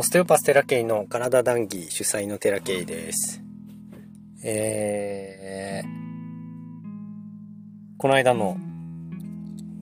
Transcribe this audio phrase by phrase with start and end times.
[0.00, 3.42] オステオパステラケイの体談義主催のテラケイです。
[4.44, 5.88] えー、
[7.96, 8.56] この間の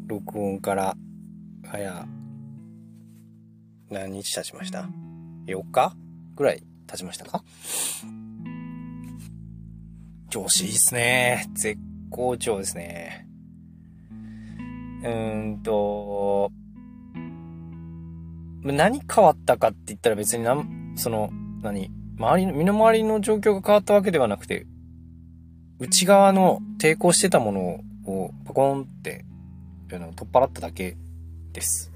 [0.06, 0.96] 録音から
[1.66, 2.06] 早
[3.90, 4.88] 何日経ちました
[5.48, 5.94] ?4 日
[6.34, 7.44] ぐらい経ちましたか？
[10.30, 11.46] 調子いいっすね。
[11.52, 11.78] 絶
[12.08, 13.28] 好調ですね。
[15.02, 16.50] うーんと、
[18.72, 21.30] 何変わったかって言ったら別になん、その、
[21.62, 24.66] 何周りの、身の回りの状況が変わったわけではなくて、
[25.78, 29.24] 内側の抵抗してたものをパコンって、
[29.88, 30.96] 取っ払っただけ
[31.52, 31.92] です。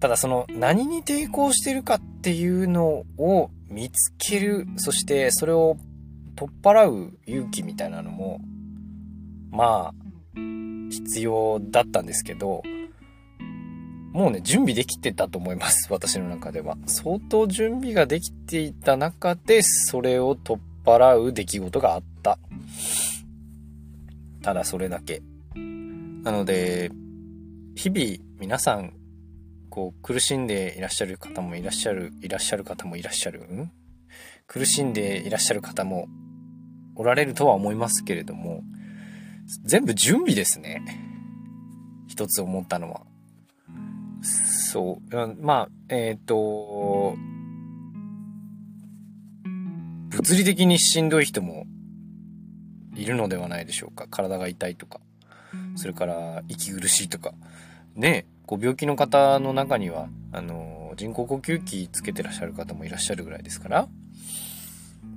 [0.00, 5.76] ただその何に抵抗してるかっていうのを見つける、そしてそれを
[6.34, 8.40] 取っ払う勇気みたいなのも、
[9.50, 9.94] まあ、
[10.90, 12.62] 必要だったんですけど、
[14.12, 15.88] もうね、準備できてたと思います。
[15.92, 16.76] 私の中では。
[16.86, 22.38] 相当準備ができていた中で、それを取っ払う出来事があった。
[24.42, 25.22] ただそれだけ。
[25.54, 26.90] なので、
[27.74, 28.92] 日々皆さん、
[29.70, 33.72] こう苦しんでいらっしゃる方もいらっしゃる、いらっしゃる方もいらっしゃる、ん？
[34.46, 36.08] 苦しんでいらっしゃる方も
[36.94, 38.62] おられるとは思いますけれども、
[39.64, 40.82] 全部準備ですね。
[42.06, 43.06] 一つ思ったのは。
[44.22, 45.36] そう。
[45.40, 47.16] まあ、えっ、ー、と、
[50.10, 51.66] 物理的にしんどい人も
[52.94, 54.06] いるのではないでしょうか。
[54.08, 55.00] 体が痛いとか、
[55.74, 57.32] それから息苦しいとか。
[57.94, 63.88] ね、ご病気の方の中には、あの、人工呼吸器つけてらっしゃる方もいらっしゃるぐらいですから、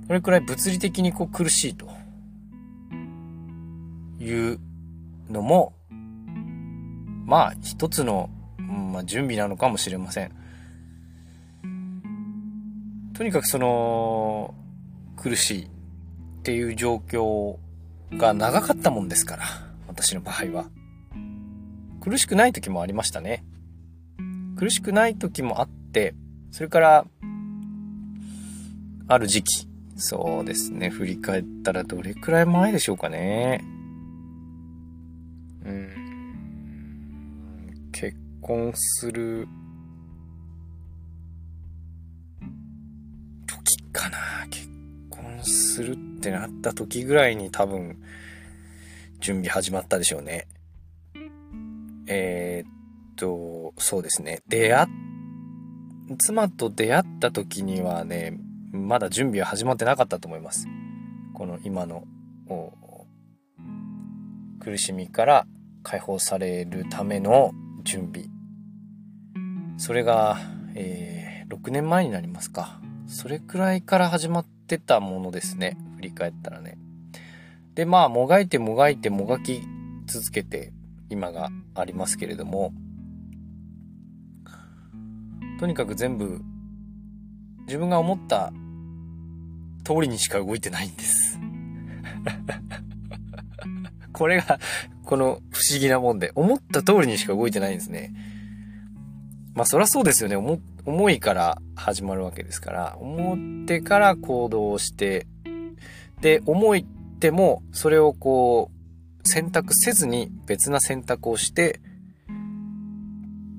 [0.06, 1.88] これくらい物理的にこう苦しいと
[4.20, 4.60] いう
[5.28, 5.74] のも、
[7.24, 8.30] まあ一つの
[8.76, 10.32] まあ、準備なのかもしれません。
[13.14, 14.54] とにかくその、
[15.16, 15.68] 苦しいっ
[16.42, 17.56] ていう状況
[18.12, 19.44] が長かったもんですから、
[19.88, 20.66] 私の場合は。
[22.00, 23.44] 苦しくない時もありましたね。
[24.56, 26.14] 苦しくない時もあって、
[26.50, 27.06] それから、
[29.08, 29.68] ある時期。
[29.96, 30.90] そうですね。
[30.90, 33.64] 振り返ったらどれくらい前でしょうかね。
[38.46, 39.48] 婚する
[43.48, 44.18] 時かな。
[44.48, 44.68] 結
[45.10, 48.00] 婚するってなった時ぐらいに多分
[49.18, 50.46] 準備始まったでしょうね。
[52.06, 54.42] えー、っとそうですね。
[54.46, 54.86] 出会っ
[56.16, 58.38] 妻と出会った時にはね
[58.70, 60.68] まだ準備は始まってなかったと思います。
[61.34, 62.04] この今の
[64.60, 65.46] 苦しみから
[65.82, 67.50] 解放されるための
[67.82, 68.35] 準備。
[69.76, 70.38] それが、
[70.74, 72.80] えー、6年前になりますか。
[73.06, 75.76] それくらいから始まってたものですね。
[75.96, 76.78] 振り返ったらね。
[77.74, 79.62] で、まあ、もがいてもがいてもがき
[80.06, 80.72] 続けて、
[81.10, 82.72] 今がありますけれども、
[85.60, 86.40] とにかく全部、
[87.66, 88.52] 自分が思った
[89.84, 91.38] 通りにしか動いてないんです。
[94.12, 94.58] これが、
[95.04, 98.12] この不思議なもんで、思った通りにしか動いてないんですね。
[99.56, 100.36] まあそりゃそうですよね。
[100.36, 105.26] 思、思いから始まるわけですから、思ってから行動して、
[106.20, 106.84] で、思いっ
[107.18, 111.80] ても、それをこう、選択せずに別な選択をして、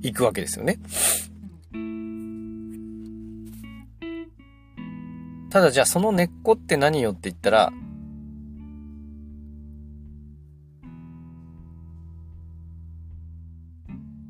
[0.04, 0.78] いくわけですよね。
[5.50, 7.74] ただじゃあその根っこって何よって言ったら、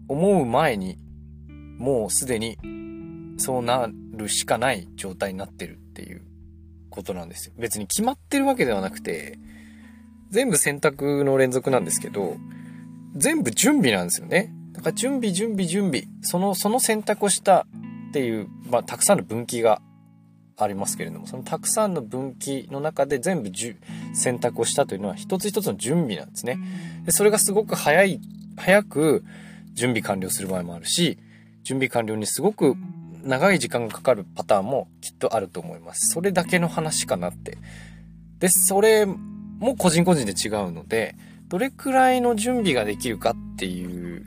[0.08, 0.98] 思う前に
[1.78, 2.58] もうすでに
[3.38, 6.24] そうなるしかない状態になってるっていう
[6.90, 7.54] ことなんですよ。
[7.58, 9.38] 別に決まってるわけではなくて、
[10.30, 12.38] 全部選択の連続なんですけど、
[13.16, 14.54] 全部準備なんですよね。
[14.74, 16.06] だから準備、準備、準備。
[16.22, 17.68] その、その選択をした
[18.10, 19.82] っていう、まあ、たくさんの分岐が
[20.58, 23.76] ありますけれども、そのたくさんの分岐の中で全部じゅ
[24.14, 26.58] 選択をしたというのは一つ一つの準備なんですね。
[27.06, 28.20] でそれがすごく早い、
[28.56, 29.24] 早く
[29.74, 31.20] 準備完了する場合もあるし、
[31.68, 32.76] 準備完了にすごく
[33.24, 36.12] 長い時間がかかるパターンもきっとあると思います。
[36.12, 37.58] それだけの話かなって。
[38.40, 41.18] で、それも個人個人で違うので、
[41.50, 44.24] どれくらいの準備ができるかっていう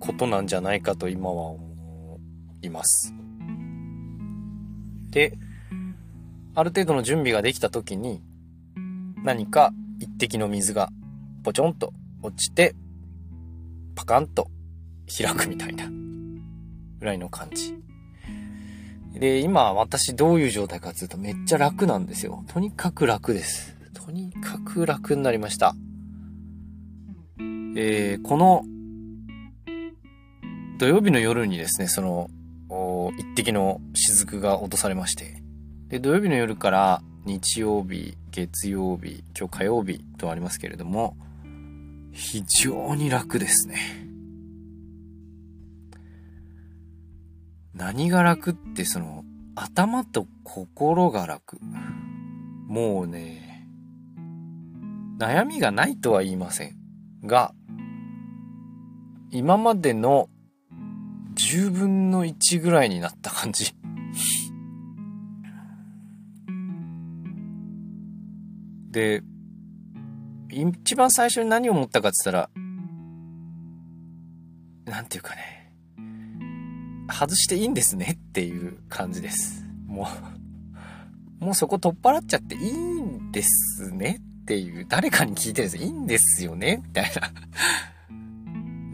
[0.00, 2.20] ことなんじゃないかと今は思
[2.62, 3.12] います。
[5.10, 5.36] で、
[6.54, 8.22] ある程度の準備ができた時に
[9.22, 10.88] 何か一滴の水が
[11.44, 11.92] ポチョンと
[12.22, 12.74] 落ちて
[13.94, 14.48] パカンと
[15.06, 16.05] 開くみたいな。
[17.06, 17.74] らいの感じ。
[19.18, 22.44] で、今私どういう状態かっていうとめっちゃ楽なんですよ。
[22.48, 23.74] とにかく楽です。
[23.94, 25.74] とにかく楽になりました。
[27.78, 28.64] えー、この
[30.78, 32.28] 土曜日の夜にですね、その、
[33.18, 35.42] 一滴の雫が落とされまして、
[35.88, 41.16] で、土曜日の夜から日曜日、月曜日、今日火曜日とありますけれども、
[42.12, 44.05] 非常に楽ですね。
[47.76, 49.22] 何が楽ってその、
[49.54, 51.58] 頭と心が楽。
[52.68, 53.68] もうね、
[55.18, 56.76] 悩みがないとは言いません
[57.24, 57.54] が、
[59.30, 60.30] 今までの
[61.34, 63.74] 10分の1ぐらいになった感じ。
[68.90, 69.22] で、
[70.50, 72.50] 一番最初に何を思ったかって言ったら、
[74.86, 75.65] なんていうかね、
[77.08, 79.64] 外していいんですねっていう感じです。
[79.86, 80.08] も
[81.40, 87.32] う、もうそこ取っ払っちゃっていいんですねっていう、誰かに聞いてるんですいいんですよねみたいな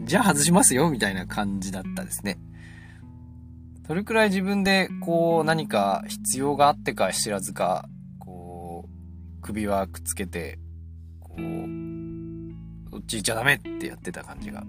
[0.05, 2.37] じゃあ外しますよみたいな感じだったですね。
[3.85, 10.57] それくらい自分でこう何か必要があってか知らずか、こう、首はくっつけて、
[11.19, 11.39] こう、
[12.91, 14.63] そっち行っちゃダメってやってた感じが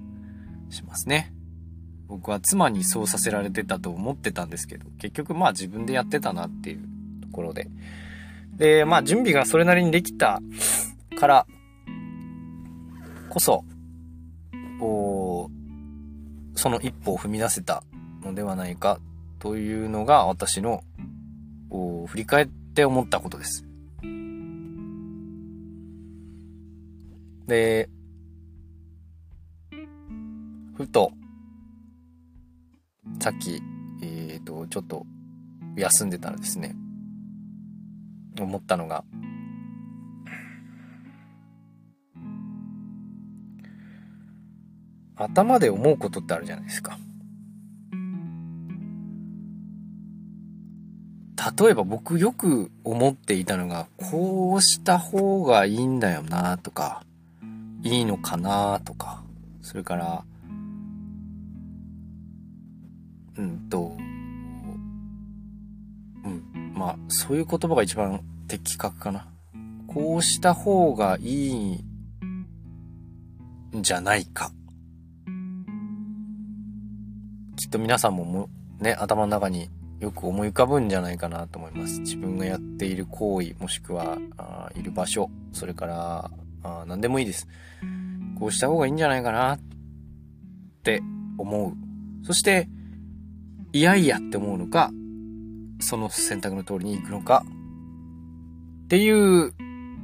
[0.71, 1.33] しますね。
[2.09, 6.81] 僕は妻にそうさせられてたと思ってたんですけど、結局まあ自分でやってたなっていう
[7.23, 7.69] ところで。
[8.57, 10.41] で、まあ準備がそれなりにできた
[11.19, 11.47] から
[13.31, 13.65] こそ、
[16.57, 17.83] その一歩を踏み出せた
[18.23, 19.01] のではないか
[19.39, 20.85] というのが私の
[22.07, 23.65] 振り返って思ったことです。
[27.47, 27.89] で、
[30.77, 31.13] ふと、
[33.21, 33.63] さっき、
[34.03, 35.07] えっ、ー、と、ちょっと
[35.77, 36.77] 休んでたらですね、
[38.39, 39.05] 思ったのが、
[45.17, 46.99] 頭で思うことってあるじゃないですか。
[51.59, 57.03] 例えば僕よく思っていたのが、こうした方がいいんだよなとか、
[57.83, 59.23] いいのかなとか、
[59.61, 60.25] それから、
[63.37, 63.97] うんと、
[66.25, 69.29] うん、まあ、そういう言葉が一番的確かな。
[69.87, 71.85] こうした方がいいん
[73.83, 74.51] じゃないか
[77.57, 78.49] きっと皆さんもも
[78.81, 79.71] ね、頭の中に
[80.01, 82.01] よく思い浮かぶんじゃないかなと思います。
[82.01, 86.31] 自分がやっている行為、もしくは、あいる場所、それから、
[86.63, 87.47] あ何でもいいです。
[88.39, 89.61] こうした方がいいんじゃないかなっ
[90.83, 91.03] て
[91.39, 92.27] 思う。
[92.27, 92.69] そして、
[93.75, 94.93] いやいやって思うのか、
[95.81, 97.45] その選択の通りに行くのか、
[98.85, 99.53] っていう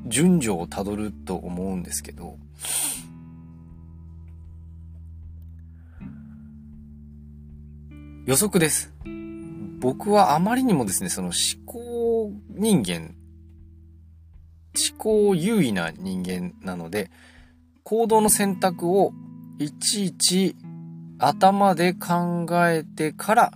[0.09, 2.37] 順序をたどると思うんですけど、
[8.27, 8.93] 予測です。
[9.79, 13.15] 僕はあまりにもですね、その思考人間、
[14.75, 17.13] 思考優位な人間なので、
[17.85, 19.13] 行動の選択を
[19.61, 20.57] いちいち
[21.21, 23.53] 頭で考えてから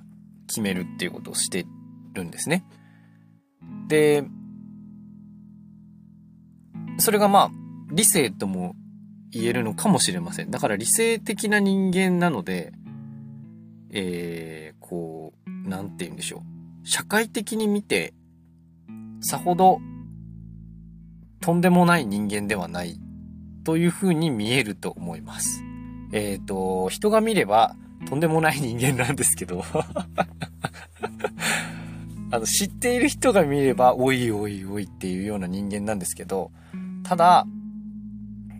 [0.54, 1.66] 決めるっていうことをして
[2.14, 2.64] るんですね。
[3.88, 4.24] で、
[6.98, 7.50] それがまあ、
[7.90, 8.76] 理性とも
[9.32, 10.52] 言えるのかもしれません。
[10.52, 12.72] だから理性的な人間なので、
[13.90, 16.44] えー、こう、なんて言うんでしょ
[16.84, 16.86] う。
[16.86, 18.14] 社会的に見て、
[19.20, 19.80] さほど、
[21.40, 23.00] とんでもない人間ではない、
[23.64, 25.64] という風に見えると思います。
[26.12, 27.74] えっ、ー、と、人が見れば、
[28.08, 29.64] とんでもない人間なんですけど
[32.34, 36.50] あの、知っている人が見れば、おいおいおいっていうような人間なんですけど、
[37.04, 37.46] ただ、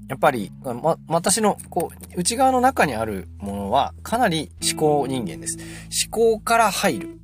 [0.08, 5.58] やっぱり、ま、私の、こう、内側の中にあるものは、かなり思考人間です。
[6.06, 7.20] 思考から入る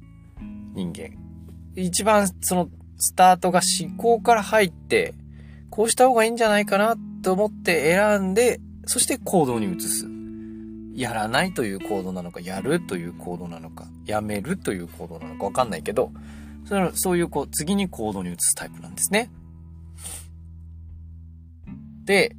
[0.74, 1.10] 人間。
[1.76, 5.14] 一番、その、スタートが思考から入って、
[5.70, 10.09] こうした方がいいんじゃないかなと思って選んで、そして行動に移す。
[10.94, 16.12] やらないという行動なのか、やるという行動なのか、やめるという行動なのかわかんないけど、
[16.64, 19.30] そのそういうこう、次に行動に移すタイプなんですね。
[22.04, 22.34] で、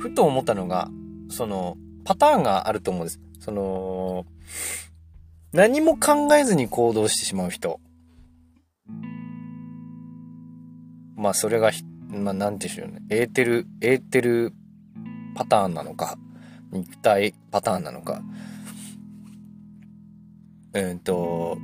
[0.00, 0.90] ふと思ったのが、
[1.30, 3.20] その、パターンがあると思うんです。
[3.40, 4.26] その、
[5.52, 7.80] 何も考えずに行動してしまう人。
[11.16, 11.70] まあ、それが、
[12.08, 13.22] まあ、なんて言うんでしょうね。
[13.22, 14.52] エーテル、エーテル
[15.34, 16.18] パターンなのか、
[16.72, 18.22] 肉体パターンなのか。
[20.74, 21.56] えー、っと、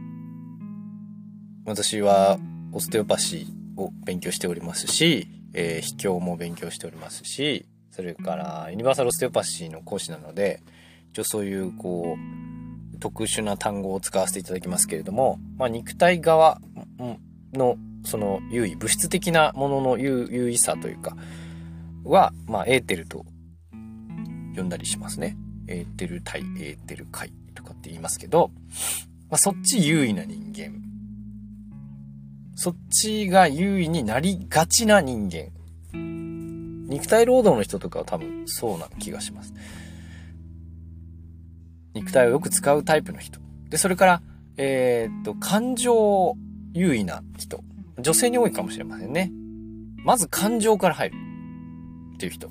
[1.66, 2.38] 私は
[2.72, 10.62] オステオパシーを勉強しておりますし、えー、秘境も勉強しておりますし、それからユニバーサルオステオパシーの講師なので、
[11.12, 16.60] 一応そういうこう、特殊な単語を使わせていただきますけれども、まあ、肉体側
[17.52, 21.16] のその優位、物質的なものの優位さというか、
[22.04, 23.24] は、まあ、エーテルと
[24.56, 25.36] 呼んだりしますね。
[25.68, 28.50] エーテル対エーテル界とかって言いますけど、
[29.30, 30.74] まあ、そっち優位な人間。
[32.56, 35.50] そっちが優位になりがちな人間。
[35.92, 39.54] 肉体労働の人とかは多分そうな気がします。
[41.94, 43.40] 肉体をよく使うタイプの人。
[43.68, 44.22] で、それから、
[44.56, 46.34] えー、っと、感情
[46.74, 47.62] 優位な人。
[47.98, 49.30] 女性に多いかもしれませんね。
[50.04, 51.16] まず感情から入る。
[52.14, 52.50] っていう人。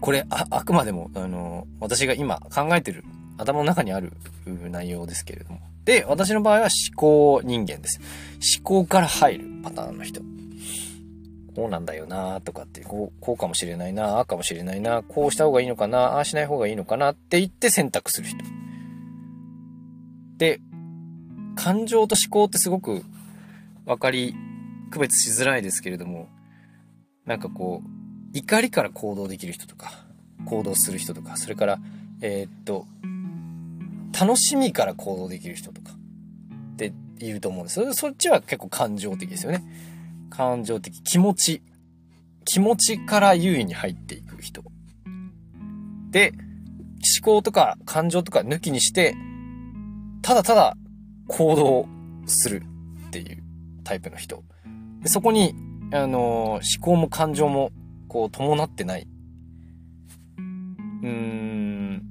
[0.00, 3.04] これ、あ、あくまでも、あの、私が今考えてる、
[3.38, 4.12] 頭の中にある
[4.46, 5.60] 内容ですけれども。
[5.84, 8.00] で、私の場合は思考人間です。
[8.58, 10.20] 思考から入るパターンの人。
[11.54, 18.38] こうなんだよなとかって、こう、こうかもしれないなあかもしれないなこうした方がいいのかなああしない方がいいのかなって言って選択する人。
[20.36, 20.60] で、
[21.54, 23.04] 感情と思考ってすごく
[23.86, 24.34] 分かり、
[24.90, 26.28] 区別しづらいですけれども、
[27.24, 27.95] なんかこう、
[28.36, 29.92] 怒りから行動できる人とか、
[30.44, 31.78] 行動する人とか、それから、
[32.20, 32.86] えー、っと、
[34.18, 35.92] 楽しみから行動できる人とか、
[36.74, 37.94] って言うと思うんです。
[37.94, 39.64] そっちは結構感情的ですよね。
[40.28, 41.62] 感情的、気持ち。
[42.44, 44.62] 気持ちから優位に入っていく人。
[46.10, 49.16] で、思考とか感情とか抜きにして、
[50.20, 50.76] ただただ
[51.26, 51.88] 行動
[52.26, 52.62] する
[53.06, 53.42] っていう
[53.82, 54.44] タイプの人。
[55.00, 55.54] でそこに、
[55.92, 57.70] あの思考も感情も
[58.08, 59.06] こう伴ってない。
[60.38, 62.02] うーん、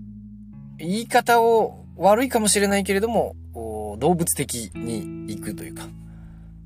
[0.77, 5.87] 言い方を悪いかもしれないけれども、動物的に行くというか、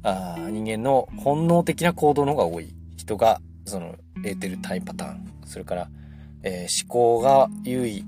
[0.04, 3.96] あ人間の本能的な行動の方が多い人が、その、
[4.26, 5.34] エーテルタイパターン。
[5.46, 5.90] それから、
[6.44, 8.06] えー、思考が優位。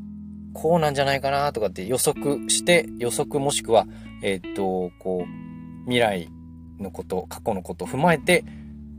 [0.54, 3.86] こうなんじゃないかなとかって予測して、予測もしくは、
[4.22, 6.30] えー、っと、こう、未来
[6.80, 8.44] のこと、過去のことを踏まえて、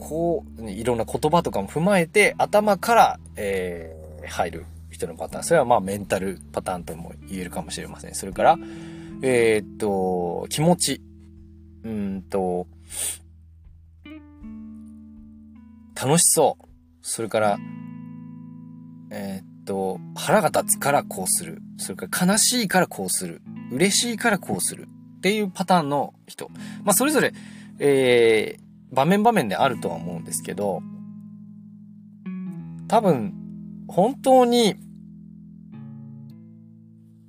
[0.02, 5.44] こう、いろんな言葉とかも踏まえて、頭から、えー、入る人のパターン。
[5.44, 8.14] それはまあメンタルパターンとも言えるかもしれません。
[8.16, 8.58] それから、
[9.22, 11.00] えー、っと、気持ち。
[11.84, 12.66] うんと、
[15.94, 16.66] 楽しそう。
[17.02, 17.58] それから、
[19.12, 21.62] えー、っと、腹が立つからこうする。
[21.76, 23.40] それから悲しいからこうする。
[23.70, 24.88] 嬉しいからこうする。
[25.18, 26.50] っていうパターンの人。
[26.82, 27.32] まあ、それぞれ、
[27.78, 30.82] えー、場面場面であるとは思うんですけど、
[32.88, 33.34] 多分、
[33.88, 34.76] 本当に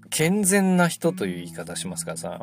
[0.09, 2.39] 健全な人という言い方しますからさ、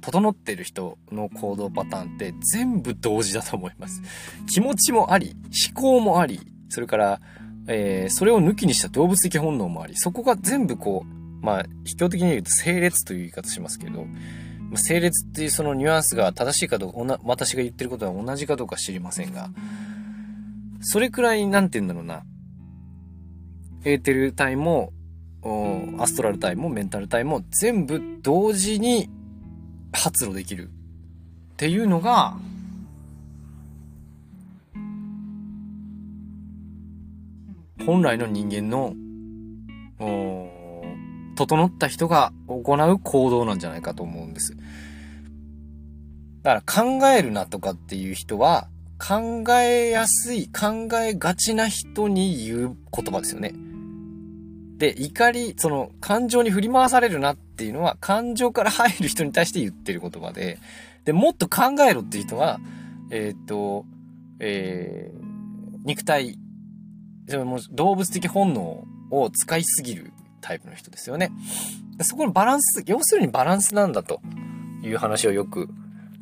[0.00, 4.02] 整ってる人の行動パターンって全部同時だと思います。
[4.48, 5.36] 気持ちもあり、
[5.70, 7.20] 思考もあり、それから、
[7.68, 14.06] えー、それを抜きにした動物的本能もあり、そこが全部こう、まあ、秘境的に言うと整列という言い方しますけど、
[14.76, 19.50] 整列っていうそのニュアンスが正しいかどうか、私が言ってることは同じかどうか知りませんが、
[20.80, 22.22] それくらい、なんて言うんだろうな、
[23.84, 24.92] エーテル体も
[25.98, 29.08] アストラル体もメンタル体も全部同時に
[29.92, 30.70] 発露できるっ
[31.56, 32.36] ていうのが、
[37.86, 38.94] 本来の人間の、
[41.38, 44.56] 整った人が行う行動なんじゃないかと思うんです。
[46.42, 48.68] だから考えるなとかっていう人は、
[48.98, 53.54] 考えやすい、考えがちな人に言う言葉ですよね。
[54.78, 60.58] で、怒り、その感情に振り回されるなっていうのは感情から入る人に対して言ってる言葉で、
[61.04, 62.58] で、もっと考えろっていう人は、
[63.10, 63.84] えー、っと、
[64.40, 66.36] えー、肉体、
[67.28, 71.30] その動物的本能を使いすぎるタイプの人ですよね。
[72.02, 74.20] そこのバランス、要するにバランスなんだと
[74.82, 75.68] いう話をよく、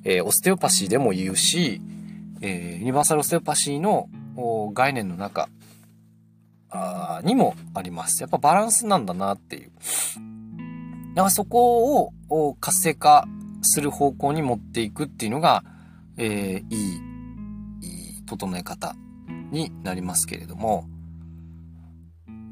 [0.04, 1.80] えー、オステオパシーでも言うし、
[2.40, 4.08] えー、ユニバーサルオステオパシーの
[4.74, 5.48] 概念の中
[6.70, 8.22] あにもあります。
[8.22, 9.70] やっぱバランスなんだなっていう。
[11.14, 13.26] だからそこを活性化
[13.62, 15.64] する方向に持っていくっていうのが、
[16.18, 17.00] えー、いい、
[17.82, 18.94] いい整え方
[19.50, 20.88] になりますけれども、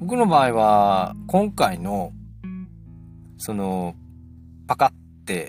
[0.06, 2.12] 僕の場合は、今回の、
[3.38, 3.94] その、
[4.66, 4.92] パカっ
[5.24, 5.48] て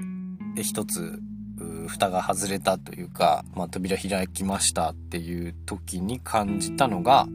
[0.55, 1.19] 一つ、
[1.89, 7.27] 蓋が外れたというか、まあ、扉開きましたっていう時に感じたのが、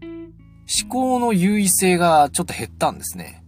[0.00, 3.42] 思考の優位性がちょっと減ったんですね。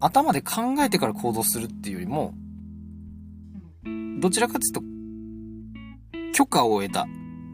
[0.00, 2.34] 頭で考えてから行動するっていうよりも、
[4.18, 4.82] どちらかというと、
[6.34, 7.06] 許可を得た。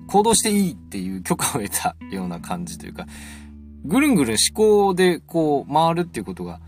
[0.07, 3.07] 行動していいっていう許可を得たような感じというか、
[3.85, 6.61] ぐるんぐるん思考でこう回るっていうことが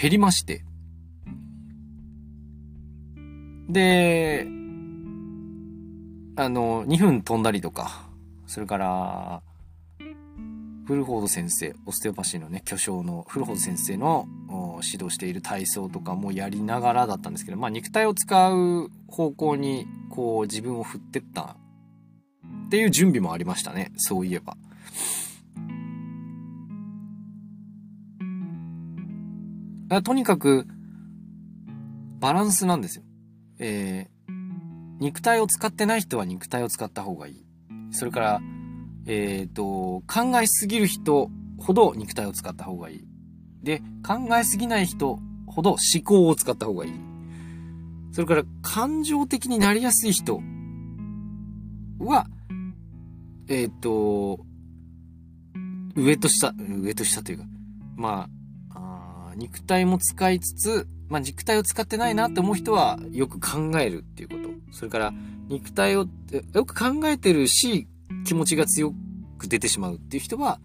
[0.00, 0.64] 減りまして。
[3.68, 4.46] で、
[6.36, 8.08] あの、2分飛んだりとか、
[8.46, 9.42] それから、
[10.86, 14.28] フルフォード先生、オステオパシーのね、巨匠のフルフォード先生の
[14.82, 21.56] 指導している体操とかもやりながらだったんですけど、まあ肉体を使う方向にこう自分を振ってった
[22.74, 24.56] っていう準備もありましたね、そういえば。
[30.02, 30.66] とにかく、
[32.18, 33.04] バランスなんですよ。
[33.60, 34.32] えー、
[34.98, 37.46] 肉体を使ってない人は肉体を使った方がいい。
[37.92, 38.40] それから、
[39.06, 43.06] えっ、ー、と、考えすぎる人ほど肉体を使った方がいい。
[43.62, 46.92] で、考えすぎない人ほど思考を使った方がいい。
[48.10, 50.40] それから、感情的になりやすい人
[52.00, 52.26] は、
[53.48, 54.40] えっ、ー、と、
[55.96, 57.44] 上と下、上と下というか、
[57.96, 58.28] ま
[58.70, 64.50] あ、あ肉体も使いつつ、まあ、肉体を使ってないなって思う人はよく考えるっていうこと。
[64.72, 65.12] それから、
[65.48, 66.06] 肉体を
[66.52, 67.86] よく考えてるし、
[68.24, 68.92] 気持ちが強
[69.38, 70.60] く出てしまうっていう人は、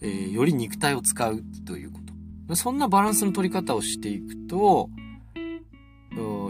[0.00, 2.00] えー、より肉体を使うというこ
[2.48, 2.56] と。
[2.56, 4.90] そんなバランスの取り方をしていくと、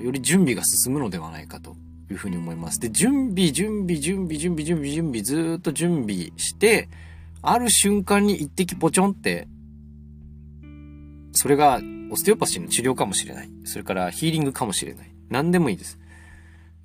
[0.04, 1.76] より準備が進むのではないかと
[2.11, 2.80] いうふうに思います。
[2.80, 6.88] で、準備、準備、準備、準備、準備、準備、ずっと準備して、
[7.42, 9.49] ある瞬間に一滴ポチョンって、
[11.32, 11.80] それが
[12.11, 13.50] オステオパシーの治療かもしれない。
[13.64, 15.14] それからヒーリングかもしれない。
[15.28, 15.99] 何でもいいです。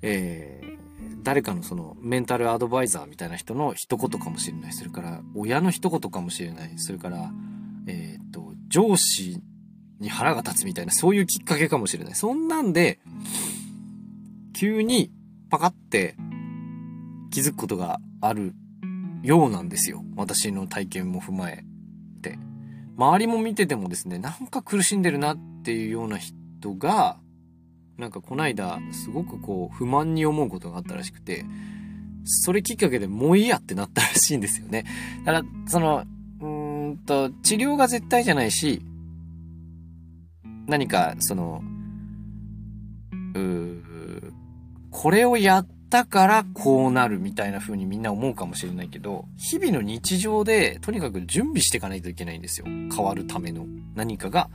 [0.02, 4.72] えー、誰かのそのメンタルアドバイザーみたいな人の一言かもしれない。
[4.72, 6.72] それから親の一言かもしれない。
[6.78, 7.30] それから、
[7.86, 9.40] えっ、と、上司
[10.00, 12.14] に腹が立つみたいな、そういうきっかけかもしれない。
[12.14, 13.00] そんなんで、
[14.52, 15.10] 急に
[15.50, 16.14] パカって
[17.30, 18.54] 気づくことがある
[19.22, 20.04] ようなんですよ。
[20.16, 21.64] 私の体験も踏まえ
[22.22, 22.38] て。
[22.96, 27.18] 周りも見ててもですね、なんか苦しんでるなっていうような人が、
[27.98, 31.44] なんかこないだ、すごくこう、不満に思うことがあったらしくて、
[32.24, 34.84] それきっかけでもういいやってなったらしいんですよね。
[35.24, 36.04] だから、その、
[36.40, 38.82] うーんと、治療が絶対じゃないし、
[40.66, 41.62] 何か、その、
[43.34, 43.82] うー、
[44.90, 52.66] これをやったからこうなるみたいな風にみんな思うかもしれないけど、日々の日常でとにかく準備していかないといけないんですよ。
[52.66, 54.50] 変わるための何かが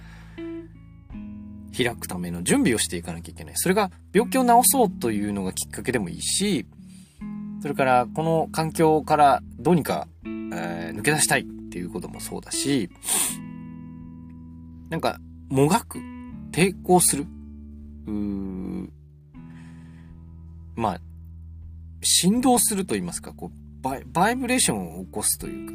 [1.76, 3.54] 開くための準備をしていかなきゃいけない。
[3.56, 6.66] それが病気を治そうというのがきっかけでもいいし、
[7.62, 12.90] それからこの環境からどうにか、えー、抜け出したいっていうこともそうだし、
[14.90, 15.20] なんか、
[15.50, 16.00] もがく、
[16.52, 17.26] 抵抗する、
[18.06, 18.88] うー
[20.76, 21.02] まあ、
[22.02, 25.74] 振動すると言いますか、こうバイ、バイブレーションを起こすというか、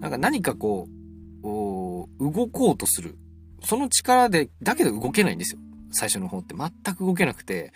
[0.00, 0.98] なんか何かこう、
[1.42, 3.16] 動こうとする。
[3.62, 5.60] その力で、だけど動けないんですよ。
[5.90, 7.72] 最初の方って全く動けなくて、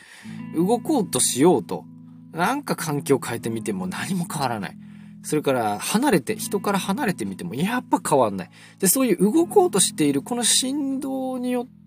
[0.54, 1.84] 動こうとしようと、
[2.32, 4.76] なんか環境変えてみても何も変わらない。
[5.22, 8.50] それから離れて、人から離れてみてもやっぱ変わんない。
[8.78, 11.81] で、そういう動こうとしているこの振動によって、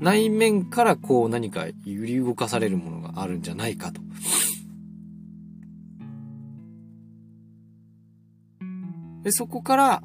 [0.00, 4.00] 内面からこう何か揺り動かされるものがあるんじゃないかと。
[9.22, 10.02] で、そこから、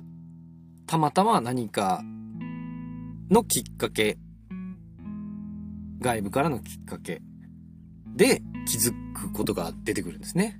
[0.87, 2.01] たまたま何か
[3.29, 4.17] のきっかけ、
[5.99, 7.21] 外部からのきっかけ
[8.15, 10.59] で気づくことが出てくるんですね。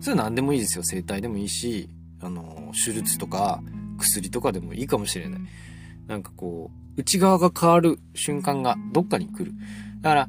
[0.00, 0.84] それは何でもいいですよ。
[0.84, 3.60] 生体でもいいし、あの、手術とか
[3.98, 5.40] 薬とかでもいいかもしれない。
[6.06, 9.52] なんかこう、内側が変わる瞬間がどっかに来る。
[10.00, 10.28] だから、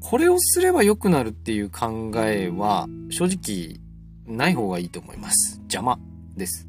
[0.00, 3.80] これをすれば良くなるっていう考えは正直
[4.26, 5.58] ない方がいいと思います。
[5.62, 5.98] 邪魔
[6.36, 6.68] です。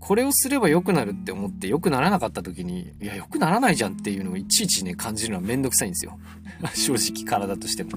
[0.00, 6.18] これをすれば良くなるって思って良くならなかった時に、いや、良くならないじゃんっていうのをいちいちね、感じるのはめんどくさいんですよ。
[6.74, 7.90] 正直体としても。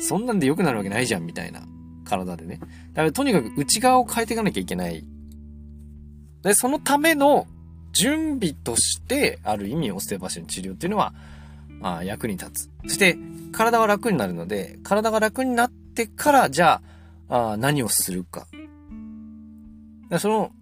[0.00, 1.66] そんなんで良くなるわけないじゃんみたいな
[2.04, 2.58] 体でね。
[2.58, 5.04] だからとにかく内側を変えていかなきゃいけない。
[6.42, 7.46] で、そのための
[7.98, 11.12] 準備として、ある意味オステオパシーの治療っていうのは、
[11.82, 12.70] あ、役に立つ。
[12.84, 13.18] そして、
[13.50, 16.80] 体は楽になるので、体が楽になってから、じゃ
[17.28, 18.46] あ、あ何をするか。
[20.20, 20.52] その、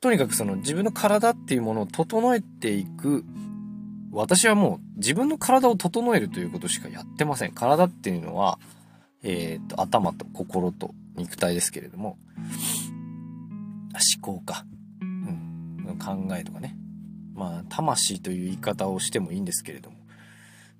[0.00, 3.24] とにかくその自分の体っていうものを整えていく。
[4.10, 7.52] 私はもう自分の体を整えるということしかやってません。
[7.52, 8.58] 体っていうのは、
[9.22, 12.18] えっ、ー、と、頭と心と肉体ですけれども、
[14.20, 14.66] 思考か。
[15.96, 16.76] 考えとかね。
[17.34, 19.96] まあ、魂という言い方をしてもいいんですけれども。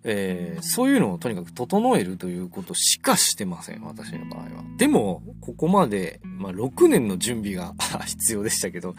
[0.09, 4.49] えー、そういうのをとにかく整えるということしかしてません、私の場合は。
[4.79, 7.75] でも、ここまで、まあ、6年の準備が
[8.07, 8.95] 必要でしたけど、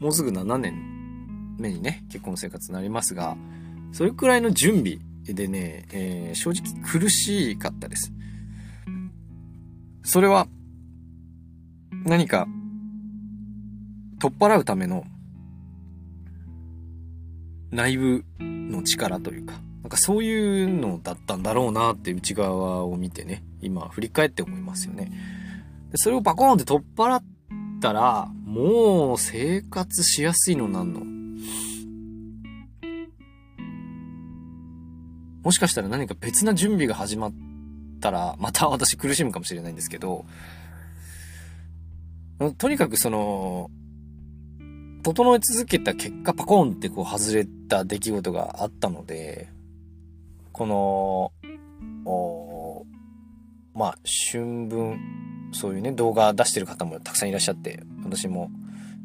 [0.00, 3.36] もうすぐ7年目にね、結婚生活になりますが、
[3.92, 8.12] それくらいの準備でね、えー、正直苦しかったです。
[10.02, 10.48] それは、
[12.04, 12.48] 何か、
[14.18, 15.04] 取っ払うための、
[17.72, 25.10] 内部の力というか、なんかそういうのだったんだろうなって内側を見てね、今振り返って思いますよね。
[25.90, 27.24] でそれをバコーンって取っ払っ
[27.80, 31.00] たら、もう生活しやすいのなんの？
[35.42, 37.32] もしかしたら何か別な準備が始まっ
[38.00, 40.24] たら、また私苦しむかもしれないんですけど、
[42.58, 43.70] とにかくその、
[45.02, 49.48] 整え続けた結果パコンってこう外れた出来事があったので、
[50.52, 51.32] この、
[52.04, 52.86] お
[53.74, 55.00] まあ、春分、
[55.52, 58.50] そういうね、動画出してる方もたくさんいらっしゃって、私も、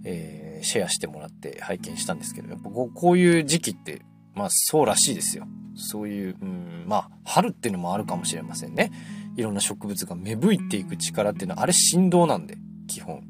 [0.04, 4.02] えー、シェアしてもらって拝見したんですけど、やっぱこうこういう時期って、
[4.36, 5.48] まあそうらしいですよ。
[5.76, 8.92] そういう、うん、まあ、春っていうのもあるかもしれませんね。
[9.36, 12.58] いろんな植物が芽吹いていく力っていうのは、あれ振動なんで、
[12.88, 13.24] 基本。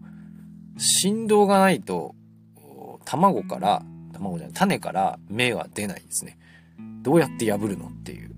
[0.77, 2.15] 振動がないと、
[3.07, 6.37] 卵から、卵じゃない、種から芽は出ないですね。
[7.01, 8.35] どうやって破るのっていう。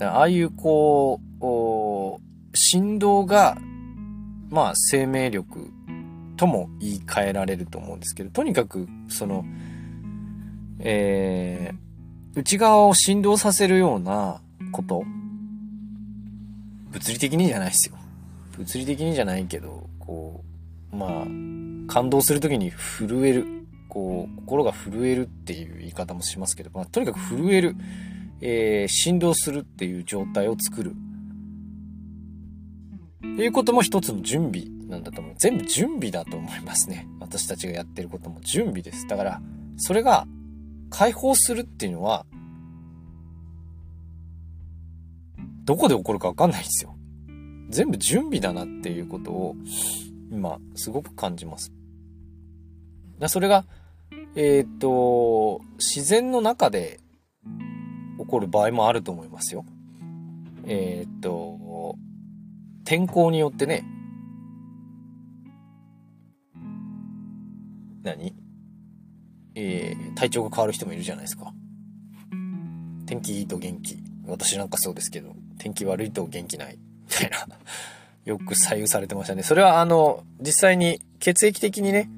[0.00, 3.58] ああいうこう、振動が、
[4.48, 5.70] まあ生命力
[6.38, 9.44] とも言い換えられると思うんですけど、とにかく、その、
[10.78, 14.40] えー、内側を振動させるような
[14.72, 15.04] こと、
[16.90, 17.96] 物理的にじゃないですよ。
[18.56, 20.42] 物理的にじゃないけど、こ
[20.90, 21.53] う、まあ、
[21.86, 23.46] 感動するときに震える。
[23.88, 27.76] こう、心が震えるっていう言い方もしますけど、まあ、とにかく震える、
[28.40, 30.94] えー、振動するっていう状態を作る。
[33.34, 35.34] っていうことも一つの準備なんだと思う。
[35.38, 37.06] 全部準備だと思いますね。
[37.20, 39.06] 私たちがやってることも準備です。
[39.06, 39.40] だから、
[39.76, 40.26] それが
[40.90, 42.26] 解放するっていうのは、
[45.64, 46.96] どこで起こるかわかんないんですよ。
[47.70, 49.56] 全部準備だなっていうことを、
[50.34, 51.72] 今、すごく感じます。
[53.28, 53.64] それが、
[54.34, 56.98] えっ、と、自然の中で
[58.18, 59.64] 起こる場合もあると思いますよ。
[60.66, 61.94] えっ、と、
[62.84, 63.84] 天候によってね、
[68.02, 68.34] 何？
[69.54, 71.54] えー、体調が変わる人もいるじゃないですか。
[73.06, 74.02] 天気いいと元気。
[74.26, 76.76] 私なんかそうですけど、天気悪いと元気ない。
[76.76, 77.46] みたいな。
[78.24, 79.42] よく左右されてましたね。
[79.42, 82.10] それはあの、実際に血液的にね、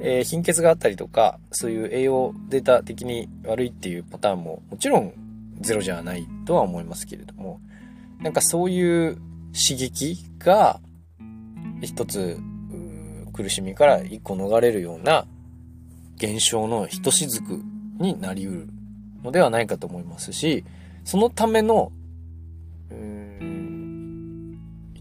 [0.00, 5.12] えー、貧血があったりとか、そういう栄養データ的に悪いっていうパターンももちろん
[5.60, 7.60] ゼロじゃないとは思いますけれども、
[8.20, 9.16] なんかそういう
[9.52, 10.80] 刺激が
[11.82, 12.38] 一つ
[13.32, 15.26] 苦しみから一個逃れるような
[16.16, 17.62] 現象のひとしずく
[17.98, 18.68] になりうる
[19.22, 20.64] のではないかと思いますし、
[21.04, 21.92] そのための、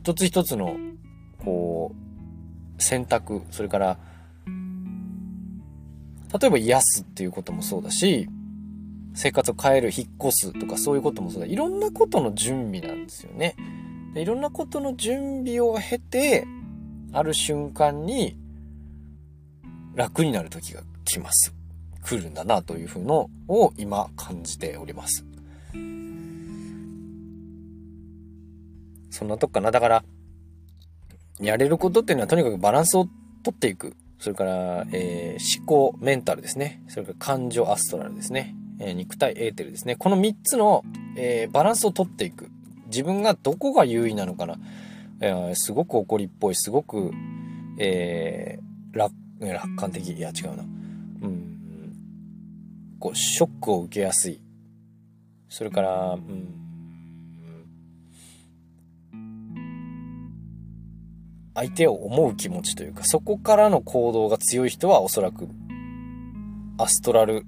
[0.09, 0.75] 一つ一つの、
[1.43, 1.93] こ
[2.77, 3.99] う、選択、それから
[6.39, 8.27] 例えば癒すっていうこともそうだし、
[9.15, 11.47] 生活を変える、引っ越すとかそういうこともそうだ。
[11.47, 13.55] いろんなことの準備なんですよね。
[14.13, 16.47] でいろんなことの準備を経て、
[17.11, 18.37] ある瞬間に
[19.95, 21.53] 楽になる時が来ます。
[22.03, 25.25] 来るんだなというふうのを今感じております。
[29.09, 29.71] そんなとこかな。
[29.71, 30.03] だから、
[31.39, 33.07] やれることっていうのはとにかくバランスを
[33.43, 33.95] とっていく。
[34.19, 36.83] それから、えー、思考、メンタルですね。
[36.89, 38.55] それから感情、アストラルですね。
[38.79, 39.95] えー、肉体、エーテルですね。
[39.95, 40.83] この3つの、
[41.15, 42.49] えー、バランスをとっていく。
[42.87, 44.57] 自分がどこが優位なのかな。
[45.21, 47.11] えー、すごく怒りっぽい、すごく、
[47.77, 50.09] えー、楽、楽観的。
[50.09, 50.63] いや、違うな。
[50.63, 51.93] うん。
[52.99, 54.41] こう、ショックを受けやすい。
[55.47, 56.58] それから、うん。
[61.59, 65.49] 相手を思う気持ちというか、そこからの行動が強い人はおそらく、
[66.77, 67.45] アストラル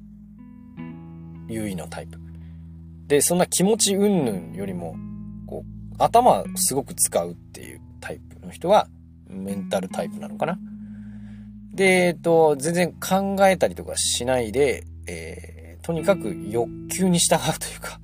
[1.47, 2.19] 優位のタイプ。
[3.07, 4.97] で、そんな気持ち云々よりも、
[5.47, 8.89] こう、頭すごく使うっていうタイプの人は、
[9.29, 10.59] メンタルタイプなのかな。
[11.73, 18.01] で、えっと、全然考えたりとかしないで、えー、とにかく欲求に従うというか、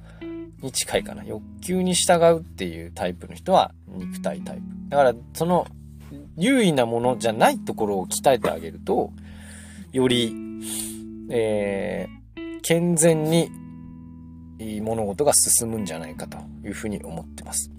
[0.61, 1.25] に近いかな。
[1.25, 4.63] 欲求に従うっていうタイプの人は肉体タイプ。
[4.87, 5.67] だから、その
[6.37, 9.11] 優位なものじゃないところを鍛えてあげると、
[9.91, 10.35] より、
[11.29, 13.49] えー、健全に
[14.81, 17.71] 物事が進むんじゃないかというふうに思ってます。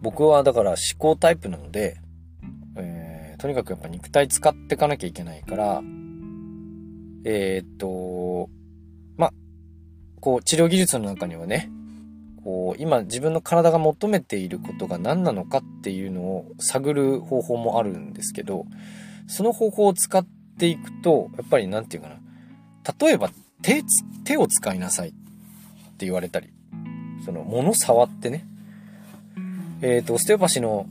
[0.00, 2.00] 僕はだから思考タイプなので、
[2.76, 5.82] えー、とにかくやっぱ肉体使っていかなきゃいけないから、
[7.24, 8.48] えー、っと、
[9.16, 9.32] ま、
[10.20, 11.70] こう治療技術の中にはね、
[12.46, 18.66] こう今自分の体が求めていることが何なのかっていうのを探る方法もあるんですけど、
[19.26, 20.24] その方法を使っ
[20.56, 23.04] ていくと、やっぱり何て言うかな。
[23.04, 23.30] 例えば
[23.62, 23.82] 手、
[24.22, 25.12] 手を使いなさいっ
[25.98, 26.50] て言われたり、
[27.24, 28.46] その物触ってね。
[29.82, 30.86] えっ、ー、と、オステオパシの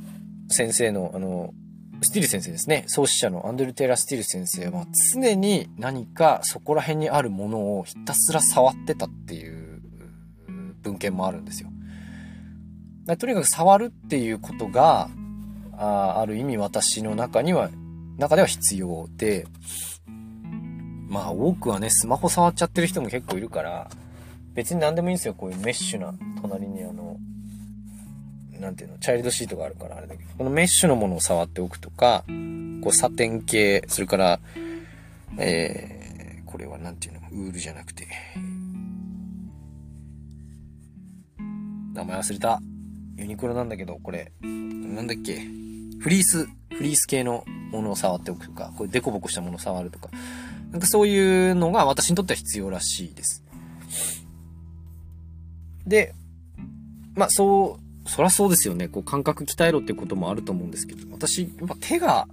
[0.50, 1.54] 先生の、あの、
[2.02, 2.84] スティル先生ですね。
[2.88, 9.55] 創始者のアンドル・テイラ・スティル先生は常に何かそこら辺にあるものをひたすら触ってたっていう
[10.86, 11.70] 文献もあるんですよ。
[13.18, 15.10] とにかく触るっていうことが、
[15.78, 17.70] あある意味私の中には、
[18.18, 19.46] 中では必要で、
[21.08, 23.90] まあ多くはね、スマホ触っちゃってる人も結構いるから、
[24.54, 25.34] 別に何でもいいんですよ。
[25.34, 27.18] こういうメッシュな、隣にあの、
[28.60, 32.24] なんていうの、チャイルドシートがあるからあれだけど、このメッシュのものを触っておくとか、
[32.82, 34.40] こうサテン系、それから、
[35.38, 38.08] えー、これはなんていうの、ウールじゃなくて、
[41.96, 42.62] 名前忘れた。
[43.18, 45.40] ユニクロなんだけど、これ、なんだっけ、
[46.00, 50.10] フリース、フリース系のものを触っておくとか、これデコボコしたものを触るとか、
[50.72, 53.46] なんかそういうのが私にとっては必要らしいです。
[55.88, 56.14] で、
[57.16, 58.90] まあそう、そらそうですよね。
[58.90, 62.28] こう感覚鍛えろってこともあると思うんですけど、私、やっぱ手が、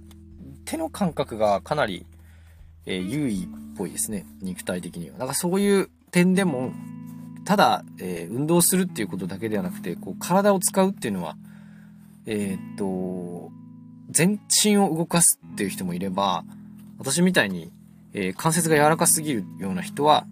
[0.65, 2.05] 手の感覚がかなり、
[2.85, 3.47] えー、優位っ
[3.77, 4.25] ぽいですね。
[4.41, 5.17] 肉体的には。
[5.17, 6.73] だかそういう点でも、
[7.45, 11.35] ただ、えー、運動するっていうことだけではなくて、こう体を使うっていうのは、
[12.25, 13.51] えー、っと、
[14.09, 16.43] 全身を動かすっていう人もいれば、
[16.97, 17.71] 私みたいに
[18.13, 20.25] えー、関節が柔らかすぎるような人は、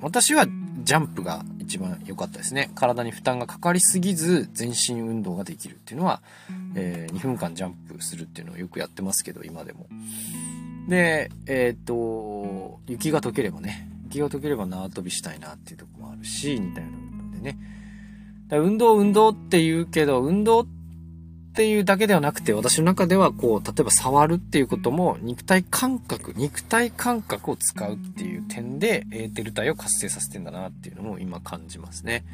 [0.00, 0.46] 私は
[0.82, 2.70] ジャンプが一番良かったですね。
[2.74, 6.22] 体に負担がかかりすぎず全身運動ができるっていうのは、
[6.76, 9.86] え、2分間ジャンプするっていうのをよくやってますけど、今でも。
[10.88, 17.58] で、え、っと、雪が溶ければね、雪が溶ければ縄跳びしたいなっていうとこもあるし、似たような運動でね。
[18.48, 20.66] だ運動、運動って言うけど、運動っ
[21.54, 32.24] ていうだけではなくて、私の中ではこう、例えば触るっていうことも、肉体感覚、肉体感覚を使うっていう点で、エーテル体を活性させてんだなっていうのも今感じますね。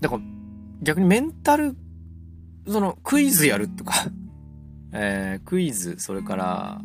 [0.00, 0.22] だから、
[0.82, 1.76] 逆にメンタル、
[2.66, 3.92] その、クイズやるとか
[4.92, 6.80] えー、クイズ、それから、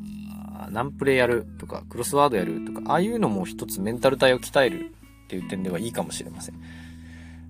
[0.71, 4.93] ナンプレイやるとか、クロスワードやるとか、ああいうのも一つメンタル体を鍛える
[5.25, 6.55] っていう点ではいいかもしれません。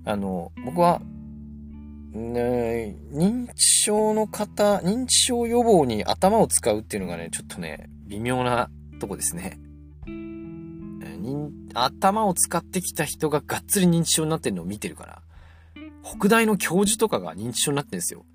[0.06, 1.02] あの、僕は、
[2.12, 9.60] ね、認知症の方、認知症予防に頭を使うっていうのがね、ちょっとね、微妙なとこですね。
[11.74, 15.22] 頭を使ってきた人ががっつり認知症になってるのを見てるから、
[16.04, 18.26] 北大の教授とかが認知症になってるんですよ。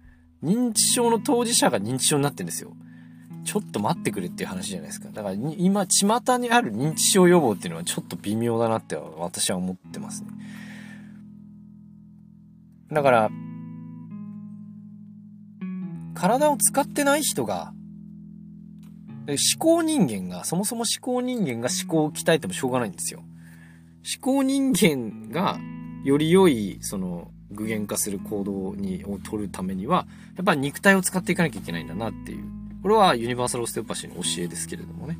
[0.42, 2.72] 認知症の当事者が認知症になってんですよ。
[3.44, 5.09] ちょっと待ってくれっていう話じゃないですか。
[5.12, 10.29] だから今、巷にある認知症予防っていうのはちょっと微妙だなって私は思ってますね。
[12.92, 13.31] だから、
[16.14, 17.72] 体を使ってない人が、
[19.29, 23.20] 思考人間が、そもそも思考人間が思考を鍛えてもしょうがないんですよ。
[23.20, 25.59] 思考人間が
[26.05, 30.06] より良い、その、具現化する行動に、を取るためには、
[30.37, 32.44] やっぱり肉体を使っていかなきゃいけないんだなっていう。
[32.82, 35.18] これはユニバーサルオステオパシーの教えですけれどもね。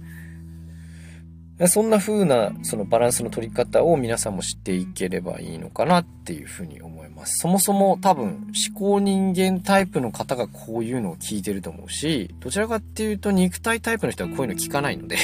[1.67, 7.39] そんな風なそのバランスの取り方を皆さんも知っていければいいのかなっていうふうに思います。
[7.39, 15.17] そもそも多分思考人間タイプの方がこういうのを聞いてると思うし、どちらかっていうと肉体タイプの人はこういうの聞かないので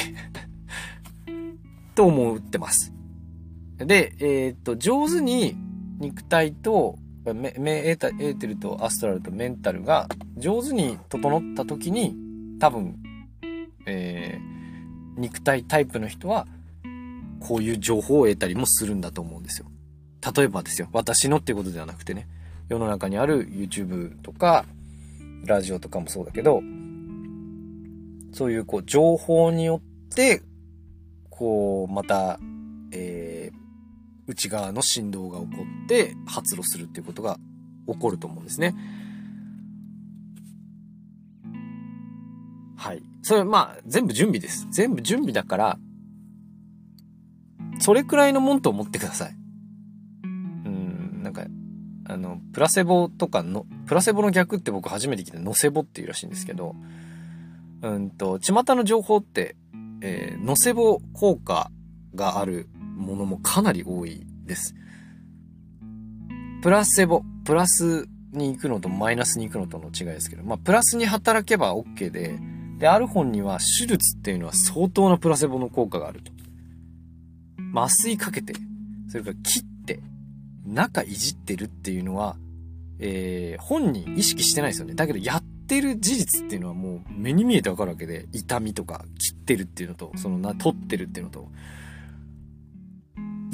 [1.94, 2.92] と思ってます。
[3.78, 5.56] で、えー、っと、上手に
[5.98, 12.14] 肉体とメエータエーテルとアストラルとメンタルが上手に整った時に
[12.58, 12.96] 多分、
[13.86, 14.54] えー
[15.16, 16.46] 肉体タイプの人は、
[17.40, 19.66] こういう情報を得たりもするんだと思うんですよ。
[20.34, 20.88] 例えばですよ。
[20.92, 22.26] 私のっていうことではなくてね。
[22.68, 24.64] 世の中にある YouTube とか、
[25.44, 26.62] ラジオとかもそうだけど、
[28.32, 30.42] そういうこう情報によって、
[31.28, 32.40] こう、また、
[32.90, 33.63] えー、
[34.26, 37.38] 内側の振動が起こって発露するっていうことが
[37.86, 38.74] 起こると思うんですね。
[42.76, 43.02] はい。
[43.22, 44.66] それ、まあ、全部準備です。
[44.70, 45.78] 全部準備だから、
[47.78, 49.36] それくらいのもんと思ってください。
[50.24, 51.46] うん、なんか、
[52.06, 56.76] あの、プラセボとかのプラセボの逆って僕初めて聞いたノセボっていうらしいんですけど、
[57.82, 59.56] うんと、巷の情報って、
[60.00, 61.70] えー、ノセボ効果
[62.14, 64.74] があるものもかなり多いです。
[66.62, 72.38] プラセボ、プラスに行くのとマイナスに行くのとの違いですけど、まあ、プラスに働けば OK で、
[72.78, 76.32] で、ある本には手術っていうのは相当なプラセボの効果があると。
[77.74, 78.54] 麻酔かけて、
[79.08, 80.00] それから切って、
[80.66, 82.36] 中いじってるっていうのは、
[82.98, 84.94] えー、本人意識してないですよね。
[84.94, 91.48] だけどやってる事実っていうのはもう目に見えてわかるわけで、痛みとか切ってるっていうのと、そのな、取ってるっていうのと、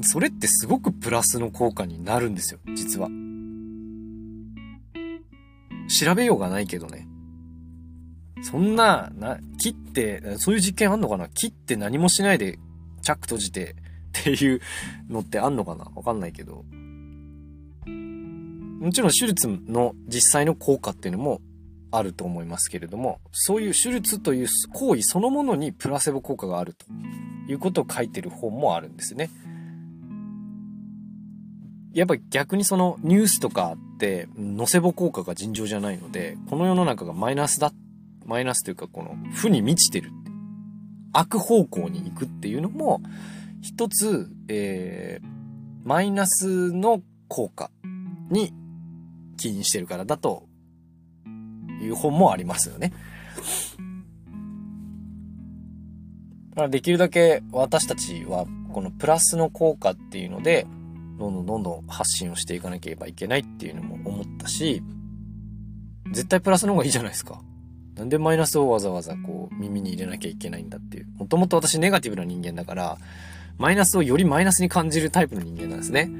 [0.03, 3.09] それってすごくプラスの効果になるんですよ、実は。
[5.89, 7.07] 調べようがないけどね。
[8.43, 11.29] そんな、な、切って、そういう実験あんのかな？
[11.29, 12.59] 切って何もしないで、
[13.03, 13.75] チャック閉じてっ
[14.13, 14.61] ていう
[15.09, 15.85] のってあんのかな？
[15.95, 16.65] わかんないけど。
[17.87, 21.43] もちろん手術の実際の効果っていうのも
[21.91, 26.87] あると思いますけれども、そういう手術という行為そのものにプラセボ効果があると
[27.47, 29.29] いうことを書いてる本もあるんですね。
[31.93, 37.73] やっぱ逆にそのニュースとかってノセボ効果が尋常じゃないので、この世の中がマイナスだ、
[38.27, 40.11] マイナスというかこの負に満ちてる。
[41.13, 43.01] 悪方向に行くっていうのも、
[43.63, 45.27] 一つ、えー、
[45.85, 47.71] マイナスの効果
[48.31, 48.55] に
[49.37, 50.45] 起因してるからだと
[51.83, 52.93] いう本もありますよね。
[56.51, 60.67] だからできるだけ私たちはこのプラスの効果っていうので、
[61.21, 64.83] どんどんどんどん発信をしていかなければいけないっていうのも思ったし、
[66.11, 67.43] 絶対プラスの方がいいじゃないですか。
[67.95, 71.07] なんでマイナスをわざわざこう耳に入れなきゃいけないんだっていう。
[71.19, 72.99] もともと私ネガティブな人間だから、
[73.59, 76.11] マイナスをよりマイナスに感じるタイプの人間なんですね。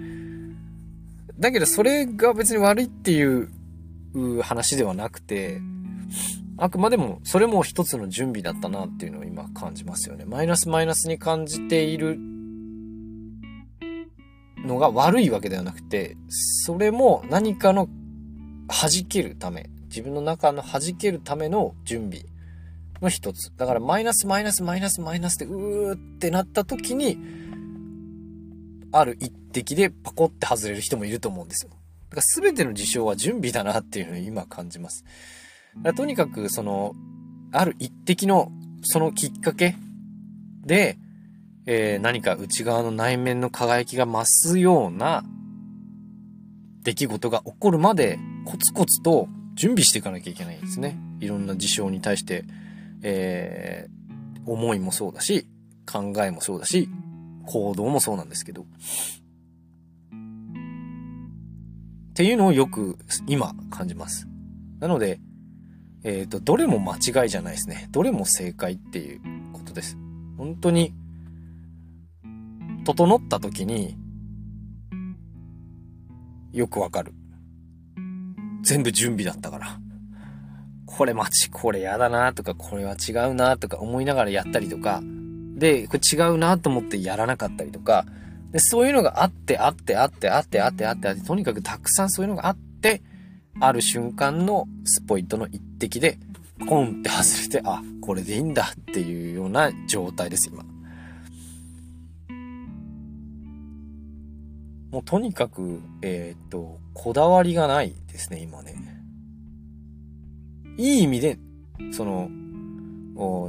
[1.39, 3.49] だけどそれが別に悪いっていう
[4.43, 5.63] 話ではなくて、
[6.59, 10.27] あくまでもそれも一つの準備だったなっていうのを今感じますよね。
[10.27, 12.19] マイナスマイナスに感じている
[14.71, 17.89] のが悪いわけではなくて、それも何かの
[18.69, 22.25] 弾けるため、自分の中の弾けるための準備
[23.03, 23.53] の一つ。
[23.57, 27.19] だからマイナスマイナスマイナスマイナスでうーってなった時に、
[28.93, 31.71] ある一滴でパコって外れる人もいると思うんですよ。
[32.11, 35.05] だから全ての事象は準備だなっていうのを今感じます。
[35.97, 36.95] とにかくその、
[37.53, 38.53] ある一滴の
[38.83, 39.77] そのきっかけ
[40.65, 40.99] で、
[41.67, 45.25] えー、何か内側の内面の輝きが増すような
[46.83, 50.99] 出来事が起こるまでコツコツと準備していかなきゃいけないんですね。
[51.21, 52.45] いろんな事象に対して、
[53.03, 55.47] えー、思いもそうだし、
[55.91, 56.89] 考えもそうだし、
[57.47, 58.63] 行動もそうなんですけど。
[58.63, 58.65] っ
[62.15, 64.27] ていうのをよく今感じます。
[64.79, 65.21] なので、
[66.03, 67.89] えっ、ー、と、どれも間違いじゃないですね。
[67.91, 69.21] どれも正解っていう
[69.53, 69.99] ことです。
[70.39, 70.95] 本当に
[72.85, 73.97] 整った時に、
[76.53, 77.13] よくわかる。
[78.63, 79.79] 全部準備だったから。
[80.87, 85.01] これ待ち、これやだなとか、これは違うなとか思いながらやったりとか、
[85.57, 88.05] で、これ違うなと思ってやらなかったりとか、
[88.51, 93.03] で、そういうのがあってあってあってあってあってあってあって、とにかくたくさんそういうのがあって、
[93.61, 96.19] ある瞬間のスポイトの一滴で、
[96.69, 100.65] コンって外れて、あ、これでいいんだっていうような状態です、今。
[104.91, 108.75] もうとにかく、えー、っと、こだわりがないですね、今ね。
[110.77, 111.39] いい意味で、
[111.93, 112.29] その、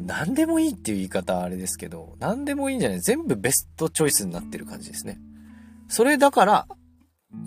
[0.04, 5.20] 何でもいいっていう言い方はあれですけど、何でもいいんじゃない全部ベストチョイスになってる感じですね。
[5.88, 6.68] それだから、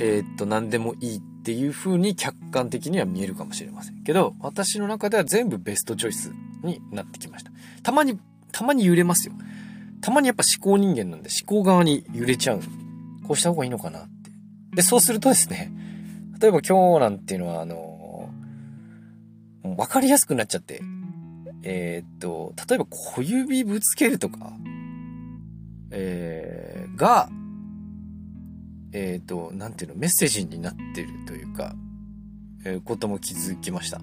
[0.01, 7.53] えー、っと、何でもいいっていう風に客観的には見えるかもしれませんけど、私の中では全部ベストチョイスになってきました。
[7.83, 8.19] たまに、
[8.51, 9.35] たまに揺れますよ。
[10.01, 12.61] たまにやっぱ思考人間なんで思考側に揺れちゃう
[13.27, 14.31] こうした方がいいのかなって。
[14.75, 15.73] で、そうするとですね、
[16.41, 18.31] 例えば今日なんていうのは、あの、
[19.77, 20.83] わかりやすくなっちゃって、
[21.63, 24.53] えー、っと、例えば小指ぶつけるとか、
[25.91, 27.31] えー、が、
[28.93, 31.75] えー、っと、なんていうの、メッセージになってるというか、
[32.65, 34.01] えー、ことも気づきました。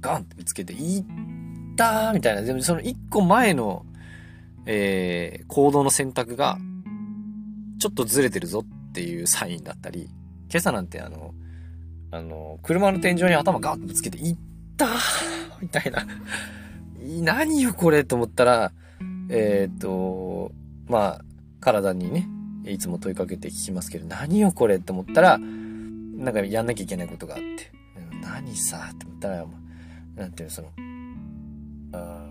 [0.00, 1.04] ガンってぶつけて、いっ
[1.76, 3.86] たーみたいな、でもその一個前の、
[4.66, 6.58] えー、行動の選択が、
[7.82, 10.02] ちょっとずれてるぞっていうサインだったり、
[10.48, 11.34] 今朝なんてあの、
[12.12, 14.36] あの、車の天井に頭ガッとぶつけて、いっ
[14.76, 14.86] た
[15.60, 16.06] みたいな。
[17.24, 18.72] 何よこれと思ったら、
[19.30, 20.52] えっ、ー、と、
[20.86, 21.24] まあ、
[21.58, 22.28] 体にね、
[22.66, 27.72] いつも問いかけて聞きますけど、何よこれと思ったら、なんかやんなきゃいけないことがあって、
[28.22, 29.44] 何さって思ったら、
[30.14, 30.68] なんていうの、その、
[31.94, 32.30] あ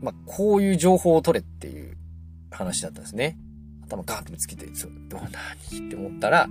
[0.00, 1.95] まあ、こういう情報を取れっていう
[2.56, 3.38] 話だったんですね。
[3.86, 5.20] 頭ガーンってぶつけて、そう、どう
[5.70, 6.48] 何って思ったら、